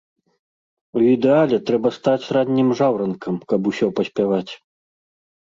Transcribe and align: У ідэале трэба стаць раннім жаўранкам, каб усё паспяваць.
У 0.99 1.03
ідэале 1.15 1.57
трэба 1.67 1.89
стаць 1.97 2.31
раннім 2.37 2.71
жаўранкам, 2.79 3.35
каб 3.55 3.61
усё 3.73 3.87
паспяваць. 4.01 4.53